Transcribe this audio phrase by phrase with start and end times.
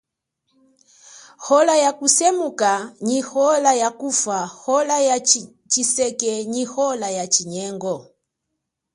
[1.57, 2.71] Ola ya kusemuka
[3.07, 3.19] nyi
[3.49, 4.39] ola ya kufa
[4.77, 5.17] ola ya
[5.71, 7.95] chiseke nyi ola ya tshinyengo.